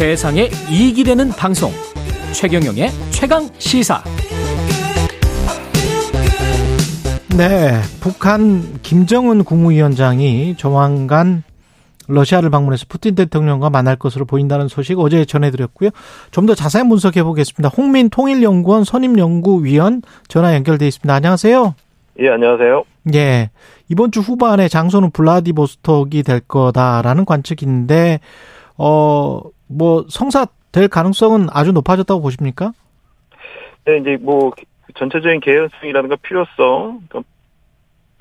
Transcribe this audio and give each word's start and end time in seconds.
세상에 0.00 0.48
이익이 0.70 1.04
되는 1.04 1.28
방송 1.28 1.70
최경영의 2.32 2.88
최강 3.10 3.46
시사 3.58 4.02
네, 7.36 7.78
북한 8.00 8.62
김정은 8.80 9.44
국무위원장이 9.44 10.56
조만간 10.56 11.42
러시아를 12.08 12.48
방문해서 12.48 12.86
푸틴 12.88 13.14
대통령과 13.14 13.68
만날 13.68 13.96
것으로 13.96 14.24
보인다는 14.24 14.68
소식 14.68 14.98
어제 14.98 15.26
전해드렸고요. 15.26 15.90
좀 16.30 16.46
더 16.46 16.54
자세히 16.54 16.88
분석해 16.88 17.22
보겠습니다. 17.22 17.68
홍민 17.68 18.08
통일연구원 18.08 18.84
선임연구위원 18.84 20.00
전화 20.28 20.54
연결돼 20.54 20.88
있습니다. 20.88 21.12
안녕하세요. 21.12 21.74
예, 22.20 22.28
안녕하세요. 22.30 22.84
예. 23.12 23.50
이번 23.90 24.12
주 24.12 24.20
후반에 24.20 24.68
장소는 24.68 25.10
블라디보스톡이 25.10 26.22
될 26.22 26.40
거다라는 26.40 27.26
관측인데, 27.26 28.20
어, 28.78 29.42
뭐, 29.70 30.04
성사될 30.08 30.88
가능성은 30.90 31.48
아주 31.52 31.72
높아졌다고 31.72 32.20
보십니까? 32.20 32.72
네, 33.84 33.98
이제 33.98 34.18
뭐, 34.20 34.52
전체적인 34.96 35.40
개연성이라든가 35.40 36.16
필요성, 36.22 37.00
그러니까 37.08 37.22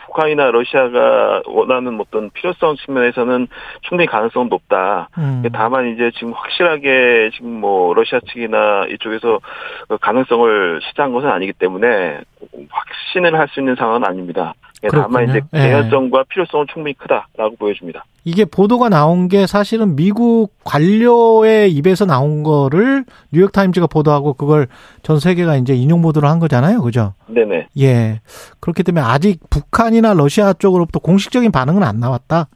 북한이나 0.09 0.49
러시아가 0.51 1.41
원하는 1.45 1.99
어떤 1.99 2.31
필요성 2.31 2.77
측면에서는 2.77 3.47
충분히 3.81 4.07
가능성은 4.07 4.49
높다. 4.49 5.09
음. 5.17 5.43
다만 5.53 5.93
이제 5.93 6.09
지금 6.15 6.33
확실하게 6.33 7.29
지금 7.35 7.59
뭐 7.59 7.93
러시아 7.93 8.19
측이나 8.19 8.85
이쪽에서 8.89 9.39
그 9.87 9.97
가능성을 9.99 10.81
시사한 10.81 11.13
것은 11.13 11.29
아니기 11.29 11.53
때문에 11.53 12.21
확신을 12.69 13.37
할 13.37 13.47
수 13.49 13.59
있는 13.59 13.75
상황은 13.75 14.03
아닙니다. 14.05 14.53
다만 14.89 15.25
그렇군요. 15.25 15.31
이제 15.31 15.41
예. 15.53 15.59
개연성과 15.59 16.23
필요성은 16.29 16.67
충분히 16.71 16.93
크다라고 16.93 17.55
보여집니다. 17.57 18.05
이게 18.23 18.45
보도가 18.45 18.89
나온 18.89 19.27
게 19.27 19.47
사실은 19.47 19.95
미국 19.95 20.53
관료의 20.63 21.71
입에서 21.71 22.05
나온 22.05 22.43
거를 22.43 23.05
뉴욕 23.31 23.51
타임즈가 23.51 23.87
보도하고 23.87 24.33
그걸 24.33 24.67
전 25.03 25.19
세계가 25.19 25.57
이제 25.57 25.73
인용 25.73 26.01
보도를 26.01 26.29
한 26.29 26.39
거잖아요. 26.39 26.81
그죠? 26.81 27.13
네네. 27.27 27.67
예. 27.79 28.21
그렇기 28.59 28.83
때문에 28.83 29.03
아직 29.05 29.39
북한이나 29.49 30.13
러시아 30.13 30.53
쪽으로부터 30.53 30.99
공식적인 30.99 31.51
반응은 31.51 31.83
안 31.83 31.99
나왔다. 31.99 32.47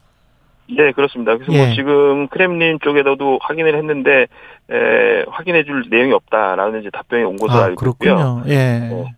네, 0.69 0.91
그렇습니다. 0.93 1.35
그래서 1.35 1.51
예. 1.53 1.65
뭐 1.65 1.75
지금 1.75 2.27
크렘린 2.29 2.79
쪽에서도 2.81 3.39
확인을 3.41 3.77
했는데 3.77 4.27
에, 4.71 5.25
확인해줄 5.27 5.85
내용이 5.89 6.13
없다라는 6.13 6.81
이제 6.81 6.89
답변이 6.91 7.23
온 7.23 7.35
것으로 7.35 7.59
아, 7.59 7.65
알고 7.65 7.73
있고요. 7.73 8.15
그렇군요. 8.15 8.43
예. 8.47 8.55
네. 8.79 9.13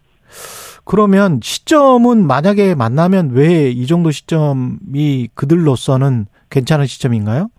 그러면 0.85 1.39
시점은 1.41 2.25
만약에 2.27 2.75
만나면 2.75 3.31
왜 3.33 3.71
이 3.71 3.87
정도 3.87 4.11
시점이 4.11 5.29
그들로서는 5.33 6.27
괜찮은 6.49 6.85
시점인가요? 6.85 7.49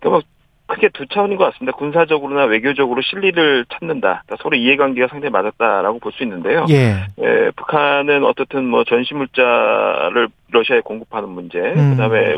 그러니까 0.00 0.10
뭐 0.10 0.20
크게 0.68 0.88
두 0.94 1.06
차원인 1.06 1.36
것 1.36 1.44
같습니다. 1.52 1.76
군사적으로나 1.76 2.44
외교적으로 2.44 3.00
실리를 3.02 3.66
찾는다. 3.72 4.22
그러니까 4.26 4.42
서로 4.42 4.56
이해관계가 4.56 5.06
상당히 5.08 5.30
맞았다라고 5.30 5.98
볼 6.00 6.12
수 6.12 6.22
있는데요. 6.24 6.66
예. 6.70 7.06
에, 7.18 7.50
북한은 7.56 8.24
어떻든 8.24 8.64
뭐 8.66 8.82
전시물자를 8.84 10.28
러시아에 10.50 10.80
공급하는 10.80 11.28
문제, 11.28 11.58
음. 11.58 11.90
그다음에 11.90 12.34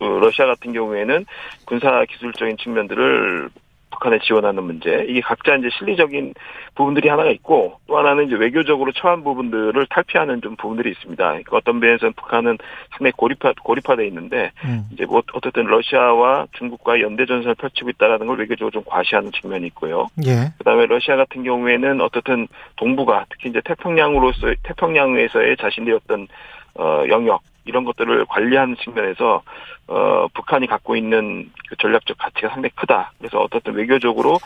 어, 0.00 0.06
러시아 0.20 0.46
같은 0.46 0.72
경우에는 0.72 1.24
군사 1.64 2.04
기술적인 2.08 2.56
측면들을 2.58 3.48
북한에 3.92 4.18
지원하는 4.22 4.64
문제, 4.64 5.04
이게 5.08 5.20
각자 5.20 5.54
이제 5.54 5.68
실리적인 5.78 6.34
부분들이 6.74 7.08
하나가 7.08 7.30
있고 7.30 7.78
또 7.86 7.98
하나는 7.98 8.26
이제 8.26 8.34
외교적으로 8.34 8.92
처한 8.92 9.22
부분들을 9.22 9.86
탈피하는 9.86 10.40
좀 10.40 10.56
부분들이 10.56 10.90
있습니다. 10.90 11.24
그러니까 11.24 11.56
어떤 11.56 11.78
면에서는 11.78 12.14
북한은 12.14 12.58
상당히 12.90 13.12
고립화 13.12 13.52
고립화돼 13.62 14.06
있는데 14.08 14.50
음. 14.64 14.84
이제 14.92 15.04
뭐 15.04 15.22
어쨌든 15.34 15.64
러시아와 15.64 16.46
중국과 16.52 17.00
연대 17.00 17.26
전선을 17.26 17.54
펼치고 17.56 17.90
있다라는 17.90 18.26
걸 18.26 18.38
외교적으로 18.38 18.70
좀 18.70 18.82
과시하는 18.84 19.30
측면이 19.32 19.66
있고요. 19.68 20.08
예. 20.26 20.52
그다음에 20.58 20.86
러시아 20.86 21.16
같은 21.16 21.44
경우에는 21.44 22.00
어떻든 22.00 22.48
동북아 22.76 23.26
특히 23.28 23.50
이제 23.50 23.60
태평양으로서 23.64 24.54
태평양에서의 24.62 25.56
자신들의 25.58 26.00
어떤 26.02 26.26
어 26.74 27.04
영역 27.08 27.42
이런 27.64 27.84
것들을 27.84 28.26
관리하는 28.26 28.76
측면에서 28.82 29.42
어 29.88 30.26
북한이 30.34 30.66
갖고 30.66 30.96
있는 30.96 31.50
그 31.68 31.76
전략적 31.76 32.18
가치가 32.18 32.48
상당히 32.48 32.70
크다. 32.76 33.12
그래서 33.18 33.38
어떻든 33.40 33.74
외교적으로 33.74 34.38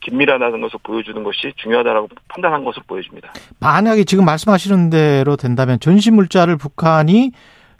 긴밀하다는 0.00 0.60
것을 0.60 0.78
보여주는 0.82 1.22
것이 1.24 1.52
중요하다라고 1.56 2.08
판단한 2.28 2.64
것으로 2.64 2.84
보여집니다. 2.86 3.32
만약에 3.60 4.04
지금 4.04 4.24
말씀하시는 4.24 4.90
대로 4.90 5.36
된다면 5.36 5.78
전시 5.80 6.10
물자를 6.10 6.56
북한이 6.56 7.32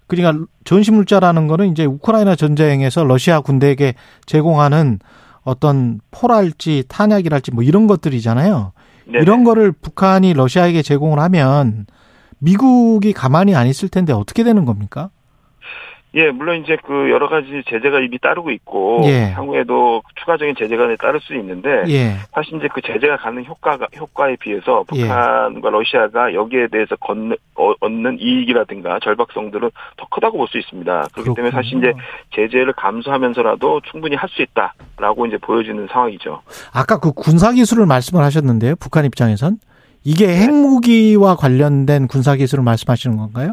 그러니까 0.06 0.44
전시 0.64 0.90
물자라는 0.90 1.46
거는 1.46 1.70
이제 1.70 1.84
우크라이나 1.84 2.34
전쟁에서 2.34 3.04
러시아 3.04 3.40
군대에게 3.40 3.94
제공하는 4.26 4.98
어떤 5.44 6.00
포랄지 6.10 6.84
탄약이랄지 6.88 7.52
뭐 7.52 7.62
이런 7.62 7.86
것들이잖아요. 7.86 8.72
네네. 9.06 9.22
이런 9.22 9.44
거를 9.44 9.72
북한이 9.72 10.34
러시아에게 10.34 10.82
제공을 10.82 11.18
하면 11.18 11.86
미국이 12.38 13.12
가만히 13.12 13.54
안 13.54 13.66
있을 13.66 13.88
텐데 13.88 14.12
어떻게 14.12 14.44
되는 14.44 14.64
겁니까? 14.64 15.10
예, 16.14 16.30
물론 16.30 16.62
이제 16.62 16.78
그 16.86 17.10
여러 17.10 17.28
가지 17.28 17.62
제재가 17.68 18.00
이미 18.00 18.18
따르고 18.18 18.50
있고 18.50 19.02
예. 19.04 19.30
향후에도 19.32 20.02
추가적인 20.18 20.54
제재가 20.58 20.96
따를 20.96 21.20
수 21.20 21.34
있는데 21.36 21.84
예. 21.88 22.14
사실 22.32 22.56
이제 22.56 22.66
그 22.74 22.80
제재가 22.80 23.18
갖는 23.18 23.44
효과가 23.44 23.88
효과에 23.94 24.36
비해서 24.36 24.84
예. 24.94 25.02
북한과 25.02 25.68
러시아가 25.68 26.32
여기에 26.32 26.68
대해서 26.68 26.96
걷는, 26.96 27.36
어, 27.56 27.74
얻는 27.80 28.18
이익이라든가 28.20 29.00
절박성들은 29.00 29.70
더 29.98 30.06
크다고 30.08 30.38
볼 30.38 30.48
수 30.48 30.56
있습니다. 30.58 31.08
그렇기 31.12 31.34
때문에 31.36 31.50
사실 31.50 31.76
이제 31.76 31.92
제재를 32.34 32.72
감수하면서라도 32.72 33.82
충분히 33.90 34.16
할 34.16 34.30
수 34.30 34.40
있다라고 34.42 35.26
이제 35.26 35.36
보여지는 35.36 35.88
상황이죠. 35.92 36.40
아까 36.72 36.98
그 36.98 37.12
군사 37.12 37.52
기술을 37.52 37.84
말씀을 37.84 38.24
하셨는데요. 38.24 38.76
북한 38.80 39.04
입장에선 39.04 39.58
이게 40.04 40.28
핵무기와 40.28 41.36
관련된 41.36 42.06
군사 42.06 42.36
기술을 42.36 42.64
말씀하시는 42.64 43.16
건가요? 43.16 43.52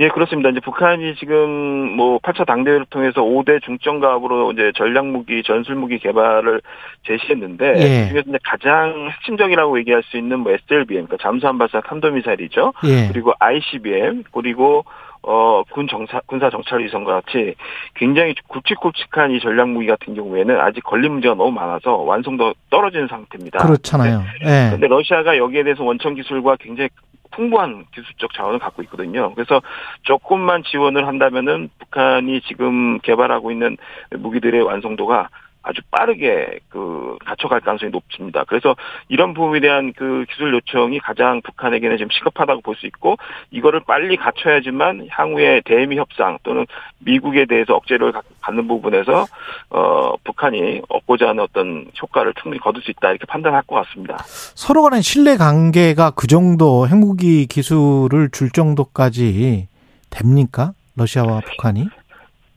예, 0.00 0.08
그렇습니다. 0.08 0.50
이제 0.50 0.60
북한이 0.60 1.16
지금 1.16 1.96
뭐 1.96 2.18
8차 2.18 2.46
당대회를 2.46 2.86
통해서 2.88 3.20
5대 3.20 3.60
중점가압으로 3.64 4.52
이제 4.52 4.70
전략무기, 4.76 5.42
전술무기 5.42 5.98
개발을 5.98 6.60
제시했는데 7.04 7.66
예. 7.76 8.02
그중에서 8.04 8.28
이제 8.28 8.38
가장 8.44 9.08
핵심적이라고 9.10 9.76
얘기할 9.80 10.04
수 10.04 10.16
있는 10.16 10.40
뭐 10.40 10.52
SLBM, 10.52 11.06
그러니까 11.06 11.16
잠수함 11.20 11.58
발사 11.58 11.80
탄도미사일이죠. 11.80 12.74
예. 12.84 13.08
그리고 13.12 13.32
ICBM, 13.40 14.22
그리고 14.30 14.84
어, 15.22 15.62
군 15.70 15.86
정사, 15.88 16.20
군사 16.26 16.48
정찰 16.50 16.80
위성과 16.80 17.20
같이 17.20 17.54
굉장히 17.94 18.34
굵직굵직한 18.46 19.30
이 19.32 19.40
전략 19.40 19.68
무기 19.68 19.86
같은 19.86 20.14
경우에는 20.14 20.60
아직 20.60 20.82
걸린 20.84 21.12
문제가 21.12 21.34
너무 21.34 21.50
많아서 21.50 21.96
완성도 21.96 22.54
떨어지는 22.70 23.08
상태입니다. 23.08 23.58
그렇잖아요. 23.58 24.22
예. 24.42 24.70
근데 24.70 24.86
러시아가 24.86 25.36
여기에 25.36 25.64
대해서 25.64 25.84
원천 25.84 26.14
기술과 26.14 26.56
굉장히 26.60 26.88
풍부한 27.30 27.84
기술적 27.94 28.32
자원을 28.32 28.58
갖고 28.58 28.82
있거든요. 28.82 29.34
그래서 29.34 29.60
조금만 30.02 30.62
지원을 30.64 31.06
한다면은 31.06 31.68
북한이 31.78 32.40
지금 32.42 32.98
개발하고 33.00 33.50
있는 33.50 33.76
무기들의 34.10 34.62
완성도가 34.62 35.28
아주 35.62 35.82
빠르게 35.90 36.60
그 36.68 37.16
갖춰갈 37.24 37.60
가능성이 37.60 37.90
높습니다. 37.90 38.44
그래서 38.44 38.74
이런 39.08 39.34
부분에 39.34 39.60
대한 39.60 39.92
그 39.94 40.24
기술 40.30 40.54
요청이 40.54 40.98
가장 41.00 41.42
북한에게는 41.42 41.96
지금 41.98 42.10
시급하다고 42.10 42.60
볼 42.62 42.74
수 42.76 42.86
있고 42.86 43.16
이거를 43.50 43.80
빨리 43.86 44.16
갖춰야지만 44.16 45.08
향후에 45.10 45.60
대미 45.64 45.96
협상 45.98 46.38
또는 46.44 46.64
미국에 47.00 47.44
대해서 47.46 47.74
억제를 47.74 48.12
가- 48.12 48.22
갖는 48.40 48.68
부분에서 48.68 49.26
어 49.70 50.14
북한이 50.24 50.82
얻고자 50.88 51.28
하는 51.30 51.42
어떤 51.42 51.86
효과를 52.00 52.34
충분히 52.40 52.60
거둘 52.60 52.82
수 52.82 52.90
있다 52.92 53.10
이렇게 53.10 53.26
판단할 53.26 53.62
것 53.62 53.74
같습니다. 53.76 54.16
서로 54.26 54.82
간의 54.84 55.02
신뢰 55.02 55.36
관계가 55.36 56.12
그 56.12 56.26
정도 56.28 56.86
핵무기 56.88 57.46
기술을 57.46 58.30
줄 58.30 58.50
정도까지 58.50 59.66
됩니까? 60.10 60.72
러시아와 60.96 61.40
북한이? 61.40 61.86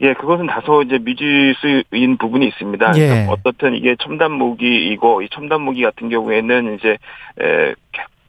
예, 0.02 0.14
그것은 0.14 0.48
다소 0.48 0.82
이제 0.82 0.98
미지수인 1.00 2.18
부분이 2.18 2.48
있습니다. 2.48 2.92
예. 2.98 3.08
그러니까 3.08 3.32
어떻든 3.34 3.76
이게 3.76 3.96
첨단 4.00 4.32
무기이고 4.32 5.22
이 5.22 5.30
첨단 5.30 5.62
무기 5.62 5.84
같은 5.84 6.10
경우에는 6.10 6.76
이제 6.76 6.98
에, 7.40 7.74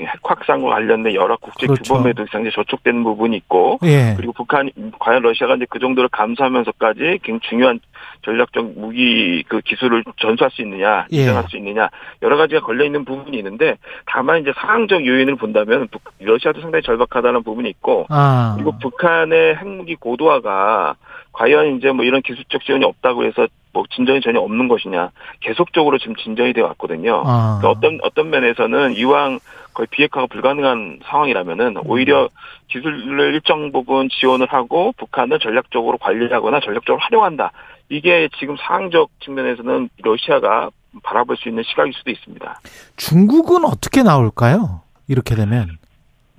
핵 0.01 0.19
확산과 0.23 0.69
관련된 0.69 1.15
여러 1.15 1.37
국제 1.37 1.67
그렇죠. 1.67 1.95
규범에도 1.95 2.27
상당히 2.33 2.51
저촉되는 2.55 3.05
부분이 3.05 3.37
있고 3.37 3.79
예. 3.85 4.15
그리고 4.17 4.33
북한 4.33 4.69
과연 4.99 5.23
러시아가 5.23 5.55
이제 5.55 5.65
그 5.71 5.79
정도를 5.79 6.09
감수하면서까지 6.11 7.21
굉장히 7.23 7.41
중요한 7.49 7.81
전략적 8.23 8.79
무기 8.79 9.43
그 9.49 9.61
기술을 9.61 10.05
전수할 10.21 10.51
수 10.51 10.61
있느냐, 10.63 11.07
예. 11.13 11.19
인정할 11.19 11.45
수 11.49 11.57
있느냐 11.57 11.89
여러 12.21 12.37
가지가 12.37 12.61
걸려 12.63 12.85
있는 12.85 13.05
부분이 13.05 13.37
있는데 13.39 13.77
다만 14.07 14.41
이제 14.43 14.53
상황적 14.57 15.07
요인을 15.07 15.37
본다면 15.37 15.89
북- 15.91 16.03
러시아도 16.21 16.61
상당히 16.61 16.83
절박하다는 16.83 17.45
부분이 17.45 17.69
있고 17.71 18.07
아. 18.11 18.55
그리고 18.57 18.77
북한의 18.79 19.57
핵무기 19.57 19.95
고도화가 19.97 20.97
과연 21.33 21.77
이제 21.77 21.91
뭐 21.93 22.05
이런 22.05 22.23
기술적 22.23 22.65
지원이 22.65 22.85
없다고 22.85 23.25
해서 23.25 23.47
뭐 23.73 23.85
진전이 23.95 24.21
전혀 24.21 24.39
없는 24.41 24.69
것이냐 24.69 25.11
계속적으로 25.41 25.99
지금 25.99 26.15
진전이 26.17 26.53
되어 26.53 26.67
왔거든요. 26.67 27.23
아. 27.25 27.59
그러니까 27.61 27.71
어떤 27.71 27.99
어떤 28.03 28.31
면에서는 28.31 28.95
이왕 28.97 29.41
거의 29.73 29.87
비핵화가 29.91 30.27
불가능한 30.27 31.01
상황이라면은 31.05 31.79
오히려 31.85 32.29
기술을 32.69 33.35
일정 33.35 33.73
부분 33.73 34.09
지원을 34.11 34.47
하고 34.51 34.93
북한을 34.99 35.39
전략적으로 35.39 35.97
관리하거나 35.99 36.61
전략적으로 36.61 37.01
활용한다 37.01 37.53
이게 37.89 38.29
지금 38.39 38.57
상황적 38.57 39.11
측면에서는 39.21 39.89
러시아가 40.03 40.71
바라볼 41.03 41.37
수 41.37 41.49
있는 41.49 41.63
시각일 41.67 41.93
수도 41.95 42.11
있습니다. 42.11 42.61
중국은 42.97 43.65
어떻게 43.65 44.03
나올까요? 44.03 44.83
이렇게 45.09 45.35
되면. 45.35 45.79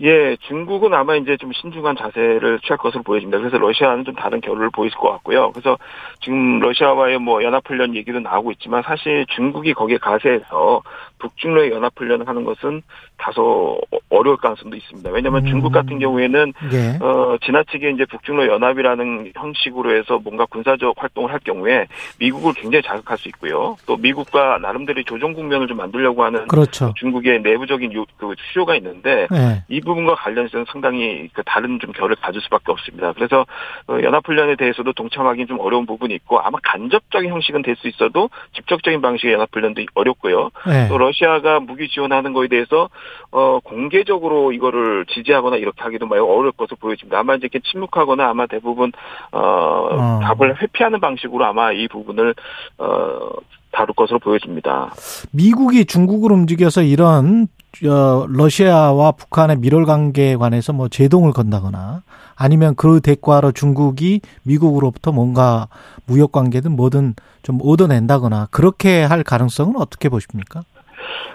예, 0.02 0.36
중국은 0.48 0.94
아마 0.94 1.16
이제 1.16 1.38
좀 1.38 1.52
신중한 1.54 1.96
자세를 1.96 2.60
취할 2.62 2.78
것으로 2.78 3.04
보여집니다. 3.04 3.38
그래서 3.38 3.58
러시아는 3.58 4.06
좀 4.06 4.16
다른 4.16 4.42
결을 4.42 4.72
보일 4.72 4.90
것 4.92 5.12
같고요. 5.12 5.52
그래서 5.52 5.78
지금 6.20 6.60
러시아와의 6.60 7.20
뭐 7.20 7.44
연합훈련 7.44 7.96
얘기도 7.96 8.20
나오고 8.20 8.52
있지만 8.54 8.82
사실 8.82 9.26
중국이 9.28 9.74
거기에 9.74 9.98
가세해서 9.98 10.82
북중로의 11.24 11.72
연합훈련을 11.72 12.28
하는 12.28 12.44
것은 12.44 12.82
다소 13.18 13.80
어려울 14.10 14.38
가능성도 14.38 14.76
있습니다. 14.76 15.10
왜냐하면 15.12 15.44
음. 15.44 15.48
중국 15.48 15.72
같은 15.72 16.00
경우에는 16.00 16.54
예. 16.74 17.04
어, 17.04 17.38
지나치게 17.44 17.92
이제 17.92 18.06
북중로 18.06 18.48
연합이라는 18.48 19.32
형식으로 19.36 19.96
해서 19.96 20.20
뭔가 20.24 20.46
군사적 20.46 20.96
활동을 20.98 21.32
할 21.32 21.40
경우에 21.40 21.88
미국을 22.20 22.54
굉장히 22.54 22.84
자극할 22.84 23.18
수 23.18 23.28
있고요. 23.30 23.76
또 23.86 23.96
미국과 23.98 24.58
나름대로 24.62 25.04
조정 25.04 25.34
국면을 25.34 25.68
좀 25.68 25.78
만들려고 25.78 26.24
하는 26.24 26.48
그렇죠. 26.48 26.94
중국의 26.98 27.42
내부적인 27.42 27.94
요, 27.94 28.06
그 28.18 28.34
수요가 28.52 28.76
있는데 28.76 29.28
예. 29.34 29.64
이 29.68 29.82
부분과 29.82 30.16
관련해서는 30.16 30.66
상당히 30.72 31.30
그 31.34 31.44
다른 31.46 31.80
좀 31.80 31.92
결을 31.92 32.16
가질 32.16 32.42
수밖에 32.42 32.72
없습니다. 32.72 33.14
그래서 33.14 33.46
어, 33.88 33.98
연합훈련에 34.02 34.56
대해서도 34.56 34.94
동참하기는 34.94 35.48
좀 35.48 35.60
어려운 35.60 35.86
부분이 35.86 36.14
있고 36.16 36.40
아마 36.40 36.58
간접적인 36.64 37.30
형식은 37.30 37.62
될 37.62 37.74
수 37.74 37.88
있어도 37.88 38.30
직접적인 38.56 39.02
방식의 39.02 39.34
연합훈련도 39.34 39.82
어렵고요. 39.96 40.52
예. 40.70 40.88
또 40.88 40.98
러시아 40.98 41.13
가 41.42 41.60
무기 41.60 41.88
지원하는 41.90 42.34
거에 42.34 42.48
대해서 42.48 42.90
어 43.32 43.60
공개적으로 43.64 44.52
이거를 44.52 45.06
지지하거나 45.08 45.58
이렇게 45.58 45.82
하기도 45.82 46.08
매우 46.08 46.26
어려울 46.26 46.52
것으로 46.52 46.78
보여집니다. 46.80 47.20
아마 47.20 47.36
이제 47.36 47.48
이렇게 47.52 47.60
침묵하거나 47.72 48.30
아마 48.30 48.46
대부분 48.48 48.92
어, 49.32 49.40
어. 49.40 50.20
답을 50.22 50.62
회피하는 50.62 51.00
방식으로 51.00 51.46
아마 51.46 51.72
이 51.72 51.88
부분을 51.88 52.36
어 52.78 53.30
다룰 53.72 53.94
것으로 53.96 54.20
보여집니다. 54.20 54.94
미국이 55.32 55.86
중국을 55.86 56.32
움직여서 56.32 56.84
이런 56.84 57.48
어, 57.86 58.26
러시아와 58.30 59.12
북한의 59.14 59.58
밀월 59.58 59.86
관계에 59.86 60.36
관해서 60.36 60.74
뭐 60.74 60.88
제동을 60.88 61.34
건다거나 61.34 62.04
아니면 62.36 62.76
그 62.76 63.02
대가로 63.02 63.52
중국이 63.52 64.22
미국으로부터 64.44 65.12
뭔가 65.12 65.68
무역 66.06 66.32
관계든 66.32 66.76
뭐든 66.76 67.16
좀 67.42 67.60
얻어낸다거나 67.62 68.48
그렇게 68.52 69.04
할 69.04 69.24
가능성은 69.24 69.76
어떻게 69.78 70.10
보십니까? 70.10 70.62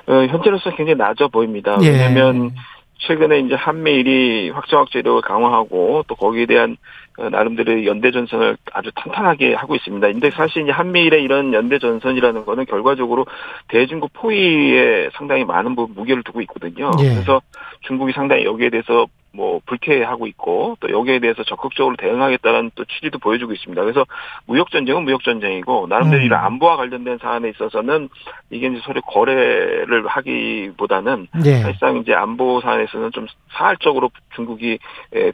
어, 0.07 0.13
현재로서 0.27 0.71
굉장히 0.71 0.97
낮아 0.97 1.29
보입니다. 1.29 1.79
예. 1.83 1.91
왜냐하면 1.91 2.53
최근에 2.99 3.41
이제 3.41 3.55
한미일이 3.55 4.51
확정학제도 4.51 5.21
강화하고 5.21 6.05
또 6.09 6.15
거기에 6.17 6.47
대한 6.47 6.77
어, 7.19 7.29
나름대로 7.29 7.85
연대 7.85 8.11
전선을 8.11 8.57
아주 8.73 8.91
탄탄하게 8.95 9.55
하고 9.55 9.75
있습니다. 9.75 10.07
근데 10.09 10.31
사실 10.31 10.63
이제 10.63 10.73
한미일의 10.73 11.23
이런 11.23 11.53
연대 11.53 11.79
전선이라는 11.79 12.45
거는 12.45 12.67
결과적으로 12.67 13.27
대중국 13.69 14.13
포위에 14.13 15.11
상당히 15.15 15.45
많은 15.45 15.75
부분 15.75 15.95
무게를 15.95 16.23
두고 16.23 16.41
있거든요. 16.43 16.91
예. 17.01 17.09
그래서 17.11 17.41
중국이 17.83 18.13
상당히 18.13 18.45
여기에 18.45 18.71
대해서 18.71 19.07
뭐 19.39 19.61
불쾌해하고 19.67 20.27
있고 20.27 20.77
또 20.81 20.91
여기에 20.91 21.21
대해서 21.21 21.45
적극적으로 21.45 21.95
대응하겠다는 21.95 22.73
또 22.75 22.85
취지도 22.85 23.21
보여주고 23.21 23.53
있습니다. 23.53 23.81
그래서 23.81 24.05
무역 24.47 24.73
전쟁은 24.73 25.05
무역 25.05 25.23
전쟁이고 25.23 25.87
나름대로 25.89 26.21
음. 26.23 26.27
이런 26.27 26.41
안보와 26.45 26.77
관련된 26.77 27.19
사안에 27.19 27.49
있어서는 27.51 28.09
이게 28.51 28.67
이제 28.67 28.81
서로 28.83 29.01
거래를 29.03 30.09
하기보다는 30.09 31.29
네. 31.45 31.63
사실상 31.63 31.99
이제 31.99 32.15
안보 32.15 32.61
사안에서는 32.61 33.13
좀 33.13 33.29
사활적으로 33.53 34.11
중국이 34.35 34.81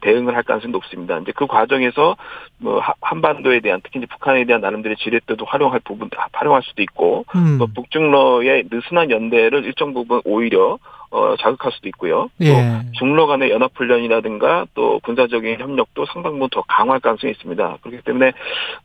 대응을 0.03 0.37
할 0.37 0.43
가능성이 0.43 0.73
높습니다. 0.73 1.19
이제 1.19 1.33
그 1.35 1.47
과정에서 1.47 2.17
뭐 2.59 2.83
한반도에 3.01 3.61
대한 3.61 3.81
특히 3.83 4.01
이제 4.01 4.07
북한에 4.07 4.45
대한 4.45 4.61
나름대로 4.61 4.95
지렛대도 4.97 5.47
활용할 5.47 5.81
부분 5.83 6.11
활용할 6.33 6.63
수도 6.63 6.83
있고 6.83 7.25
음. 7.35 7.57
또 7.59 7.67
북중러의 7.69 8.65
느슨한 8.71 9.11
연대를 9.11 9.65
일정 9.65 9.95
부분 9.95 10.21
오히려 10.27 10.79
어, 11.15 11.37
자극할 11.37 11.71
수도 11.71 11.89
있고요. 11.91 12.29
예. 12.41 12.49
또 12.49 12.99
중러 12.99 13.27
간의 13.27 13.53
연합훈련이라든가 13.53 14.67
또 14.75 14.99
군사적인 15.05 15.61
협력도 15.61 16.07
상당 16.13 16.33
부분 16.33 16.49
더 16.51 16.65
강화할 16.67 17.01
가능성이 17.01 17.31
있습니다. 17.31 17.79
그렇기 17.83 18.03
때문에 18.05 18.33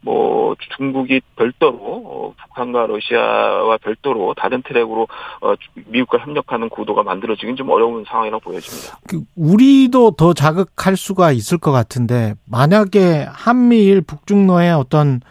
뭐 0.02 0.56
중국이 0.78 1.22
별도로 1.36 1.78
어, 1.80 2.34
북한과 2.40 2.86
러시아와 2.86 3.78
별도로 3.78 4.36
다른 4.36 4.62
트랙으로 4.62 5.08
어, 5.42 5.54
미국과 5.88 6.20
협력하는 6.20 6.70
구도가 6.70 7.02
만들어지긴 7.02 7.56
좀 7.56 7.72
어려운 7.72 8.06
상황이라고 8.08 8.44
보여집니다. 8.44 9.00
그 9.08 9.24
우리도 9.36 10.12
더 10.12 10.34
자극할 10.34 10.98
수가 10.98 11.32
있을 11.32 11.58
것 11.58 11.72
같은데 11.72 12.36
만약에 12.46 13.26
한미일 13.28 14.02
북중러의 14.02 14.72
어떤 14.74 15.22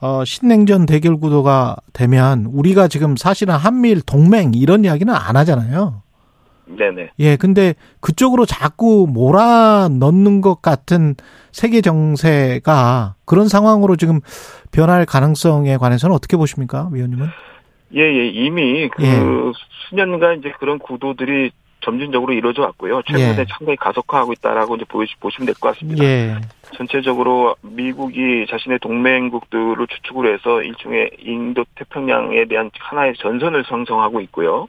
어, 0.00 0.24
신냉전 0.24 0.86
대결 0.86 1.18
구도가 1.18 1.76
되면 1.92 2.46
우리가 2.46 2.88
지금 2.88 3.16
사실은 3.16 3.54
한미일 3.54 4.00
동맹 4.02 4.54
이런 4.54 4.84
이야기는 4.84 5.14
안 5.14 5.36
하잖아요. 5.36 6.02
네네. 6.68 7.10
예, 7.18 7.36
근데 7.36 7.74
그쪽으로 8.00 8.46
자꾸 8.46 9.06
몰아 9.10 9.88
넣는 9.98 10.40
것 10.40 10.60
같은 10.62 11.14
세계 11.52 11.80
정세가 11.80 13.14
그런 13.24 13.48
상황으로 13.48 13.96
지금 13.96 14.20
변할 14.70 15.06
가능성에 15.06 15.76
관해서는 15.78 16.14
어떻게 16.14 16.36
보십니까, 16.36 16.88
위원님은? 16.92 17.26
예, 17.94 18.00
예, 18.00 18.28
이미 18.28 18.88
그 18.88 19.02
예. 19.02 19.18
수년간 19.88 20.40
이제 20.40 20.52
그런 20.58 20.78
구도들이 20.78 21.50
점진적으로 21.80 22.32
이루어져 22.32 22.62
왔고요. 22.62 23.02
최근에 23.06 23.38
예. 23.38 23.44
상당히 23.48 23.76
가속화하고 23.76 24.32
있다라고 24.34 24.76
이제 24.76 24.84
보시면 25.20 25.46
될 25.46 25.54
것 25.54 25.72
같습니다. 25.72 26.04
예. 26.04 26.34
전체적으로 26.74 27.56
미국이 27.62 28.46
자신의 28.50 28.80
동맹국들을 28.80 29.86
추측을 29.86 30.34
해서 30.34 30.60
일종의 30.62 31.12
인도 31.20 31.64
태평양에 31.76 32.44
대한 32.46 32.70
하나의 32.78 33.14
전선을 33.18 33.64
형성하고 33.66 34.20
있고요. 34.22 34.68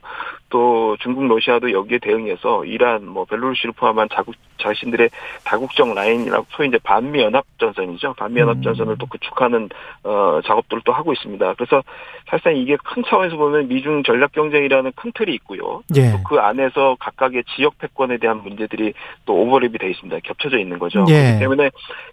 또 0.50 0.96
중국, 1.00 1.26
러시아도 1.26 1.72
여기에 1.72 1.98
대응해서 1.98 2.64
이란, 2.64 3.06
뭐 3.06 3.24
벨로루시를 3.24 3.72
포함한 3.72 4.08
자국 4.12 4.34
자신들의 4.58 5.08
다국적 5.44 5.94
라인이라고 5.94 6.46
소위 6.50 6.68
이제 6.68 6.78
반미 6.82 7.20
연합 7.20 7.44
전선이죠. 7.58 8.14
반미 8.14 8.40
연합 8.40 8.58
음. 8.58 8.62
전선을 8.62 8.96
또 8.98 9.06
구축하는 9.06 9.68
어 10.04 10.40
작업들을 10.44 10.82
또 10.84 10.92
하고 10.92 11.12
있습니다. 11.12 11.54
그래서 11.54 11.82
사실상 12.28 12.56
이게 12.56 12.76
큰 12.84 13.02
차원에서 13.08 13.36
보면 13.36 13.68
미중 13.68 14.02
전략 14.02 14.32
경쟁이라는 14.32 14.92
큰 14.94 15.12
틀이 15.14 15.32
있고요. 15.34 15.82
예. 15.96 16.12
또 16.12 16.30
그 16.30 16.38
안에서 16.38 16.96
각각의 17.00 17.42
지역 17.56 17.76
패권에 17.78 18.18
대한 18.18 18.42
문제들이 18.44 18.92
또 19.24 19.34
오버랩이 19.34 19.80
돼 19.80 19.90
있습니다. 19.90 20.20
겹쳐져 20.22 20.58
있는 20.58 20.78
거죠. 20.78 21.04
예. 21.08 21.22
그렇기 21.22 21.38
때문에 21.40 21.70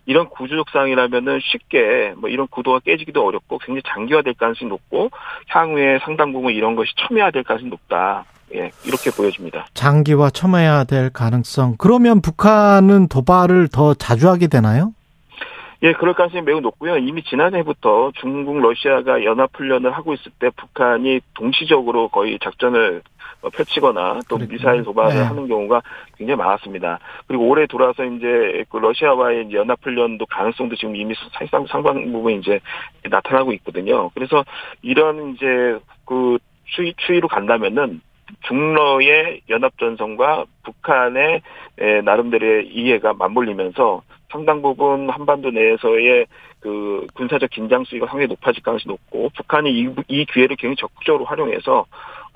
이런 0.08 0.28
구조적 0.30 0.70
상황이라면은 0.72 1.40
쉽게 1.44 2.14
뭐 2.18 2.30
이런 2.30 2.48
구도가 2.48 2.80
깨지기도 2.80 3.26
어렵고 3.26 3.60
굉장히 3.60 3.84
장기화될 3.86 4.34
가능성이 4.34 4.70
높고 4.70 5.12
향후에 5.50 6.00
상당 6.00 6.34
부분 6.34 6.54
이런 6.54 6.76
것이 6.76 6.92
첨예화될 6.96 7.44
가능성이 7.44 7.70
높다. 7.70 8.26
예, 8.56 8.72
이렇게 8.86 9.12
보여집니다. 9.12 9.68
장기화 9.74 10.30
첨예화될 10.30 11.12
가능성. 11.12 11.76
그러면 11.78 12.22
북한은 12.22 13.08
도발을 13.08 13.68
더 13.70 13.94
자주 13.94 14.30
하게 14.30 14.48
되나요? 14.48 14.94
예, 15.84 15.94
그럴 15.94 16.14
가능성이 16.14 16.44
매우 16.44 16.60
높고요. 16.60 16.98
이미 16.98 17.24
지난해부터 17.24 18.12
중국, 18.20 18.60
러시아가 18.60 19.24
연합훈련을 19.24 19.92
하고 19.92 20.14
있을 20.14 20.32
때 20.40 20.50
북한이 20.50 21.20
동시적으로 21.36 22.08
거의 22.10 22.40
작전을 22.42 23.04
펼치거나 23.54 24.20
또 24.28 24.38
그렇군요. 24.38 24.48
미사일 24.58 24.84
도발을 24.84 25.14
네. 25.14 25.22
하는 25.22 25.48
경우가 25.48 25.82
굉장히 26.18 26.38
많았습니다. 26.38 27.00
그리고 27.28 27.48
올해 27.48 27.68
돌아서 27.68 28.04
이제 28.04 28.66
그 28.70 28.78
러시아와의 28.78 29.54
연합훈련도 29.54 30.26
가능성도 30.26 30.76
지금 30.76 30.96
이미 30.96 31.14
사실상 31.32 31.66
상당 31.68 32.12
부분 32.12 32.34
이제 32.34 32.60
나타나고 33.04 33.54
있거든요. 33.54 34.10
그래서 34.16 34.44
이런 34.82 35.36
이제 35.36 35.46
그 36.06 36.40
추이, 36.66 36.94
추이로 36.98 37.28
간다면은 37.28 38.02
중러의 38.48 39.42
연합전선과 39.50 40.46
북한의 40.64 41.42
나름대로의 42.04 42.68
이해가 42.68 43.14
맞물리면서 43.14 44.02
상당 44.32 44.62
부분 44.62 45.10
한반도 45.10 45.52
내에서의 45.52 46.26
그 46.60 47.06
군사적 47.14 47.50
긴장 47.50 47.84
수위가 47.86 48.08
상당히 48.08 48.28
높아질 48.28 48.64
가능성이 48.64 48.94
높고 48.94 49.30
북한이 49.36 49.72
이, 49.72 49.90
이 50.08 50.26
기회를 50.26 50.56
굉장히 50.56 50.76
적극적으로 50.76 51.26
활용해서 51.26 51.86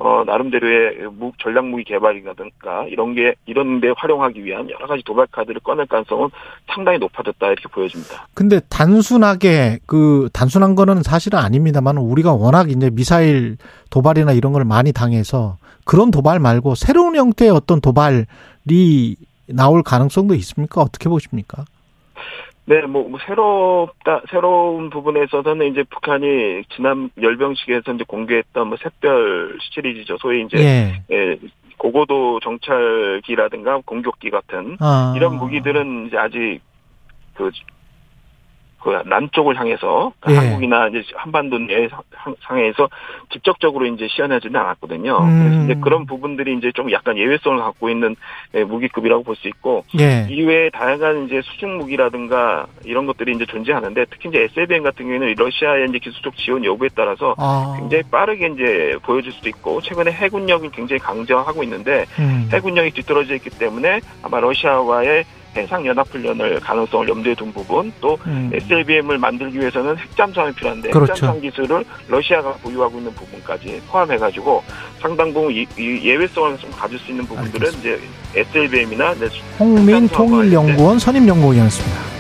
어 0.04 0.24
나름대로의 0.26 1.10
무, 1.12 1.32
전략 1.38 1.68
무기 1.68 1.84
개발이라든가 1.84 2.88
이런 2.88 3.14
게 3.14 3.36
이런 3.46 3.80
데 3.80 3.94
활용하기 3.96 4.44
위한 4.44 4.68
여러 4.72 4.88
가지 4.88 5.04
도발 5.04 5.28
카드를 5.28 5.62
꺼낼 5.62 5.86
가능성은 5.86 6.30
상당히 6.74 6.98
높아졌다 6.98 7.46
이렇게 7.46 7.68
보여집니다. 7.68 8.26
근데 8.34 8.60
단순하게 8.68 9.78
그 9.86 10.28
단순한 10.34 10.74
거는 10.74 11.04
사실은 11.04 11.38
아닙니다만 11.38 11.98
우리가 11.98 12.34
워낙 12.34 12.72
이제 12.72 12.90
미사일 12.90 13.58
도발이나 13.92 14.32
이런 14.32 14.54
걸 14.54 14.66
많이 14.66 14.92
당해서 14.92 15.58
그런 15.86 16.10
도발 16.10 16.40
말고 16.40 16.74
새로운 16.74 17.16
형태의 17.16 17.52
어떤 17.52 17.80
도발이 17.80 18.26
나올 19.50 19.84
가능성도 19.84 20.34
있습니까? 20.34 20.82
어떻게 20.82 21.10
보십니까? 21.10 21.66
네, 22.72 22.84
뭐, 22.84 23.06
뭐 23.10 23.20
새롭다 23.26 24.22
새로운 24.32 24.90
부분에 24.90 25.26
있어서는 25.26 25.68
이제 25.68 25.84
북한이 25.84 26.64
지난 26.74 27.10
열병식에서 27.22 27.92
이제 27.92 28.06
공개했던 28.08 28.66
뭐 28.66 28.78
샛별 28.82 29.58
시리즈죠. 29.60 30.18
소위 30.22 30.46
이제 30.46 30.58
예. 30.58 31.04
예 31.14 31.38
고고도 31.78 32.40
정찰기라든가 32.40 33.82
공격기 33.84 34.30
같은 34.30 34.78
아. 34.80 35.14
이런 35.18 35.36
무기들은 35.36 36.08
이제 36.08 36.18
아직 36.18 36.62
그 37.34 37.52
그 38.84 39.02
남쪽을 39.06 39.60
향해서 39.60 40.12
예. 40.30 40.36
한국이나 40.36 40.88
이제 40.88 41.04
한반도 41.16 41.60
내 41.60 41.88
상- 41.90 42.36
상해에서 42.42 42.90
직접적으로 43.32 43.86
이제 43.86 44.08
시연하지는 44.10 44.60
않았거든요. 44.60 45.18
음. 45.22 45.44
그래서 45.44 45.64
이제 45.66 45.82
그런 45.82 46.06
부분들이 46.06 46.56
이제 46.58 46.72
좀 46.74 46.92
약간 46.92 47.18
예외성을 47.18 47.60
갖고 47.60 47.90
있는 47.90 48.16
예, 48.56 48.64
무기급이라고 48.64 49.24
볼 49.24 49.36
수 49.36 49.48
있고 49.48 49.86
예. 50.00 50.28
이외에 50.30 50.70
다양한 50.72 51.26
이제 51.26 51.42
수중 51.44 51.78
무기라든가 51.78 52.68
이런 52.84 53.06
것들이 53.06 53.34
이제 53.34 53.46
존재하는데 53.46 54.06
특히 54.10 54.30
이제 54.30 54.42
SLBM 54.52 54.84
같은 54.84 55.06
경우에는 55.06 55.34
러시아의 55.38 55.88
이제 55.90 56.00
기술적 56.00 56.36
지원 56.38 56.66
여부에 56.66 56.90
따라서 56.96 57.34
아. 57.38 57.76
굉장히 57.80 58.04
빠르게 58.12 58.48
이제 58.48 58.96
보여줄 59.04 59.32
수도 59.32 59.48
있고 59.50 59.80
최근에 59.82 60.12
해군력을 60.12 60.70
굉장히 60.72 61.00
강조하고 61.00 61.64
있는데 61.64 62.06
음. 62.20 62.50
해군력이 62.52 62.92
뒤떨어져 62.92 63.36
있기 63.36 63.50
때문에 63.52 64.02
아마 64.24 64.40
러시아와의 64.40 65.24
해상 65.56 65.86
연합 65.86 66.08
훈련을 66.10 66.60
가능성을 66.62 67.10
염두에 67.10 67.36
둔 67.36 67.52
부분 67.52 67.92
또 68.00 68.18
음. 68.26 68.50
SLBM을 68.54 69.18
만들기 69.18 69.60
위해서는 69.60 69.98
핵잠수함이 69.98 70.54
필요한데 70.54 70.90
그렇죠. 70.92 71.12
핵잠수함 71.14 71.42
기술을 71.42 71.84
러시아가 72.08 72.54
보유하고 72.54 72.98
있는 73.00 73.14
부분까지 73.16 73.82
포함해가지고 73.90 74.64
상당 75.00 75.34
부분 75.34 75.52
이- 75.52 75.68
이 75.78 76.02
예외성을 76.04 76.58
좀 76.58 76.72
가질 76.72 76.98
수 77.00 77.12
있는 77.12 77.26
부분들은 77.26 77.70
이제 77.80 78.00
SLBM이나 78.36 79.14
홍민 79.60 80.08
통일연구원 80.10 81.00
선임연구위원이었습니다. 81.00 82.11